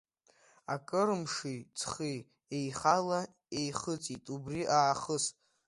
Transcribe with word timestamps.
Акыр 0.73 1.09
мши-ҵхи 1.21 2.15
еихала-еихыҵит 2.55 4.25
убри 4.35 4.61
аахыс. 4.79 5.25